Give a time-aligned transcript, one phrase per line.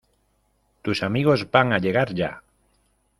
[0.87, 2.31] Tus amigos van a llegar ya.